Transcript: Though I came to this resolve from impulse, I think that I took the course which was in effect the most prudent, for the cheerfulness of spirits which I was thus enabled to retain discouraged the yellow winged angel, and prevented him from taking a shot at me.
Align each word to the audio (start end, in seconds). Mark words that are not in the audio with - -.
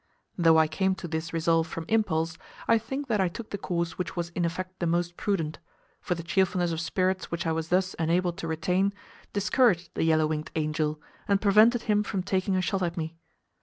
Though 0.35 0.57
I 0.57 0.67
came 0.67 0.95
to 0.95 1.07
this 1.07 1.31
resolve 1.31 1.67
from 1.67 1.85
impulse, 1.87 2.35
I 2.67 2.79
think 2.79 3.07
that 3.07 3.21
I 3.21 3.27
took 3.27 3.51
the 3.51 3.57
course 3.59 3.99
which 3.99 4.15
was 4.15 4.29
in 4.29 4.45
effect 4.45 4.79
the 4.79 4.87
most 4.87 5.15
prudent, 5.15 5.59
for 6.01 6.15
the 6.15 6.23
cheerfulness 6.23 6.71
of 6.71 6.81
spirits 6.81 7.29
which 7.29 7.45
I 7.45 7.51
was 7.51 7.67
thus 7.67 7.93
enabled 7.99 8.39
to 8.39 8.47
retain 8.47 8.93
discouraged 9.31 9.91
the 9.93 10.03
yellow 10.03 10.25
winged 10.25 10.49
angel, 10.55 10.99
and 11.27 11.39
prevented 11.39 11.83
him 11.83 12.01
from 12.01 12.23
taking 12.23 12.55
a 12.55 12.63
shot 12.63 12.81
at 12.81 12.97
me. 12.97 13.15